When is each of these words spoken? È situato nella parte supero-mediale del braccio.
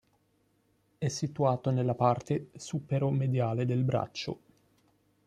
È 0.97 1.07
situato 1.09 1.69
nella 1.69 1.93
parte 1.93 2.49
supero-mediale 2.55 3.65
del 3.67 3.83
braccio. 3.83 4.39